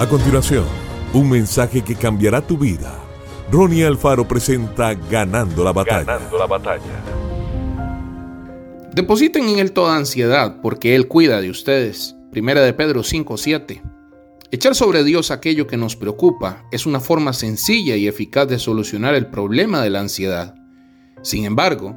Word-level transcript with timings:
A 0.00 0.08
continuación, 0.08 0.64
un 1.12 1.28
mensaje 1.28 1.82
que 1.82 1.94
cambiará 1.94 2.40
tu 2.40 2.56
vida. 2.56 2.98
Ronnie 3.52 3.84
Alfaro 3.84 4.26
presenta 4.26 4.94
Ganando 4.94 5.62
la 5.62 5.74
batalla. 5.74 6.04
Ganando 6.04 6.38
la 6.38 6.46
batalla. 6.46 7.04
Depositen 8.94 9.46
en 9.50 9.58
Él 9.58 9.72
toda 9.72 9.98
ansiedad, 9.98 10.56
porque 10.62 10.94
Él 10.94 11.06
cuida 11.06 11.42
de 11.42 11.50
ustedes. 11.50 12.16
Primera 12.30 12.62
de 12.62 12.72
Pedro 12.72 13.02
5:7. 13.02 13.82
Echar 14.50 14.74
sobre 14.74 15.04
Dios 15.04 15.30
aquello 15.30 15.66
que 15.66 15.76
nos 15.76 15.96
preocupa 15.96 16.64
es 16.72 16.86
una 16.86 17.00
forma 17.00 17.34
sencilla 17.34 17.94
y 17.96 18.08
eficaz 18.08 18.48
de 18.48 18.58
solucionar 18.58 19.14
el 19.14 19.26
problema 19.26 19.82
de 19.82 19.90
la 19.90 20.00
ansiedad. 20.00 20.54
Sin 21.20 21.44
embargo, 21.44 21.94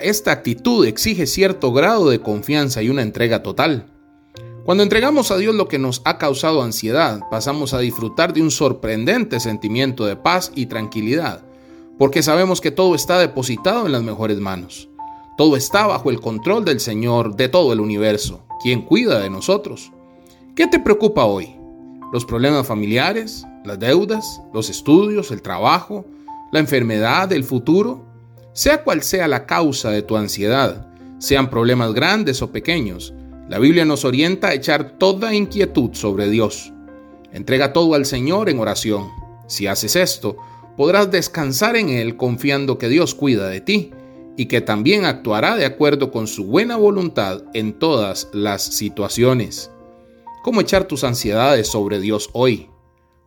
esta 0.00 0.30
actitud 0.30 0.86
exige 0.86 1.26
cierto 1.26 1.72
grado 1.72 2.10
de 2.10 2.20
confianza 2.20 2.80
y 2.80 2.90
una 2.90 3.02
entrega 3.02 3.42
total. 3.42 3.86
Cuando 4.64 4.82
entregamos 4.82 5.30
a 5.30 5.36
Dios 5.36 5.54
lo 5.54 5.68
que 5.68 5.78
nos 5.78 6.02
ha 6.04 6.18
causado 6.18 6.62
ansiedad, 6.62 7.20
pasamos 7.30 7.74
a 7.74 7.78
disfrutar 7.78 8.32
de 8.32 8.42
un 8.42 8.50
sorprendente 8.50 9.40
sentimiento 9.40 10.06
de 10.06 10.16
paz 10.16 10.52
y 10.54 10.66
tranquilidad, 10.66 11.42
porque 11.98 12.22
sabemos 12.22 12.60
que 12.60 12.70
todo 12.70 12.94
está 12.94 13.18
depositado 13.18 13.86
en 13.86 13.92
las 13.92 14.02
mejores 14.02 14.38
manos. 14.38 14.88
Todo 15.36 15.56
está 15.56 15.86
bajo 15.86 16.10
el 16.10 16.20
control 16.20 16.64
del 16.64 16.80
Señor 16.80 17.36
de 17.36 17.48
todo 17.48 17.72
el 17.72 17.80
universo, 17.80 18.42
quien 18.62 18.82
cuida 18.82 19.20
de 19.20 19.30
nosotros. 19.30 19.90
¿Qué 20.54 20.66
te 20.66 20.78
preocupa 20.78 21.24
hoy? 21.24 21.60
los 22.12 22.24
problemas 22.24 22.66
familiares, 22.66 23.46
las 23.64 23.78
deudas, 23.78 24.42
los 24.52 24.68
estudios, 24.68 25.30
el 25.30 25.42
trabajo, 25.42 26.04
la 26.50 26.58
enfermedad, 26.58 27.32
el 27.32 27.44
futuro, 27.44 28.04
sea 28.52 28.82
cual 28.82 29.02
sea 29.02 29.28
la 29.28 29.46
causa 29.46 29.90
de 29.90 30.02
tu 30.02 30.16
ansiedad, 30.16 30.88
sean 31.18 31.50
problemas 31.50 31.92
grandes 31.92 32.42
o 32.42 32.50
pequeños, 32.50 33.14
la 33.50 33.58
Biblia 33.58 33.84
nos 33.84 34.06
orienta 34.06 34.48
a 34.48 34.54
echar 34.54 34.96
toda 34.96 35.34
inquietud 35.34 35.90
sobre 35.92 36.30
Dios. 36.30 36.72
Entrega 37.30 37.74
todo 37.74 37.92
al 37.92 38.06
Señor 38.06 38.48
en 38.48 38.58
oración. 38.58 39.08
Si 39.46 39.66
haces 39.66 39.94
esto, 39.94 40.38
podrás 40.78 41.10
descansar 41.10 41.76
en 41.76 41.90
Él 41.90 42.16
confiando 42.16 42.78
que 42.78 42.88
Dios 42.88 43.14
cuida 43.14 43.48
de 43.48 43.60
ti 43.60 43.90
y 44.38 44.46
que 44.46 44.62
también 44.62 45.04
actuará 45.04 45.56
de 45.56 45.66
acuerdo 45.66 46.10
con 46.10 46.26
su 46.26 46.46
buena 46.46 46.76
voluntad 46.76 47.42
en 47.52 47.78
todas 47.78 48.30
las 48.32 48.62
situaciones 48.62 49.70
cómo 50.42 50.60
echar 50.60 50.84
tus 50.84 51.04
ansiedades 51.04 51.68
sobre 51.68 52.00
Dios 52.00 52.30
hoy. 52.32 52.68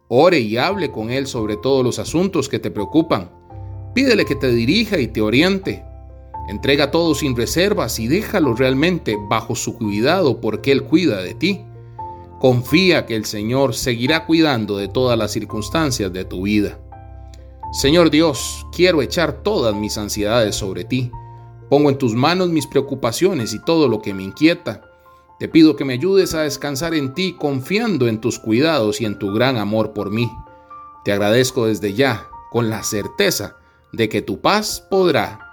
Ore 0.07 0.39
y 0.39 0.57
hable 0.57 0.91
con 0.91 1.09
Él 1.09 1.27
sobre 1.27 1.57
todos 1.57 1.83
los 1.83 1.99
asuntos 1.99 2.49
que 2.49 2.59
te 2.59 2.71
preocupan. 2.71 3.31
Pídele 3.93 4.25
que 4.25 4.35
te 4.35 4.51
dirija 4.51 4.99
y 4.99 5.07
te 5.07 5.21
oriente. 5.21 5.83
Entrega 6.47 6.91
todo 6.91 7.15
sin 7.15 7.35
reservas 7.35 7.99
y 7.99 8.07
déjalo 8.07 8.53
realmente 8.53 9.17
bajo 9.29 9.55
su 9.55 9.77
cuidado 9.77 10.41
porque 10.41 10.71
Él 10.71 10.83
cuida 10.83 11.21
de 11.21 11.33
ti. 11.33 11.61
Confía 12.39 13.05
que 13.05 13.15
el 13.15 13.25
Señor 13.25 13.73
seguirá 13.73 14.25
cuidando 14.25 14.77
de 14.77 14.89
todas 14.89 15.17
las 15.17 15.31
circunstancias 15.31 16.11
de 16.11 16.25
tu 16.25 16.43
vida. 16.43 16.77
Señor 17.71 18.11
Dios, 18.11 18.67
quiero 18.73 19.01
echar 19.01 19.41
todas 19.41 19.73
mis 19.73 19.97
ansiedades 19.97 20.55
sobre 20.55 20.83
ti. 20.83 21.09
Pongo 21.69 21.89
en 21.89 21.97
tus 21.97 22.13
manos 22.13 22.49
mis 22.49 22.67
preocupaciones 22.67 23.53
y 23.53 23.59
todo 23.59 23.87
lo 23.87 24.01
que 24.01 24.13
me 24.13 24.23
inquieta. 24.23 24.83
Te 25.39 25.47
pido 25.47 25.75
que 25.75 25.85
me 25.85 25.93
ayudes 25.93 26.35
a 26.35 26.41
descansar 26.41 26.93
en 26.93 27.13
ti 27.13 27.35
confiando 27.39 28.07
en 28.07 28.19
tus 28.19 28.37
cuidados 28.37 28.99
y 28.99 29.05
en 29.05 29.17
tu 29.17 29.33
gran 29.33 29.57
amor 29.57 29.93
por 29.93 30.11
mí. 30.11 30.29
Te 31.05 31.13
agradezco 31.13 31.67
desde 31.67 31.93
ya 31.93 32.27
con 32.51 32.69
la 32.69 32.83
certeza 32.83 33.55
de 33.93 34.09
que 34.09 34.21
tu 34.21 34.41
paz 34.41 34.85
podrá 34.89 35.52